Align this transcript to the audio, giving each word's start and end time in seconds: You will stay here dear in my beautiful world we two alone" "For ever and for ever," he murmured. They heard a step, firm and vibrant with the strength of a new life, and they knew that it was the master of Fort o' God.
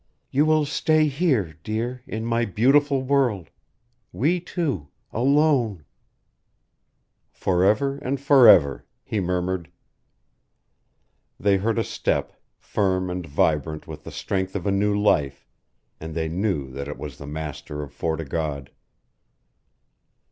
You 0.31 0.47
will 0.47 0.65
stay 0.65 1.05
here 1.05 1.53
dear 1.63 2.01
in 2.07 2.25
my 2.25 2.43
beautiful 2.43 3.03
world 3.03 3.51
we 4.11 4.39
two 4.39 4.87
alone" 5.13 5.85
"For 7.31 7.63
ever 7.63 7.99
and 7.99 8.19
for 8.19 8.47
ever," 8.47 8.83
he 9.03 9.19
murmured. 9.19 9.69
They 11.39 11.57
heard 11.57 11.77
a 11.77 11.83
step, 11.83 12.33
firm 12.57 13.11
and 13.11 13.27
vibrant 13.27 13.85
with 13.87 14.03
the 14.03 14.11
strength 14.11 14.55
of 14.55 14.65
a 14.65 14.71
new 14.71 14.99
life, 14.99 15.45
and 15.99 16.15
they 16.15 16.27
knew 16.27 16.71
that 16.71 16.87
it 16.87 16.97
was 16.97 17.19
the 17.19 17.27
master 17.27 17.83
of 17.83 17.93
Fort 17.93 18.19
o' 18.19 18.23
God. 18.25 18.71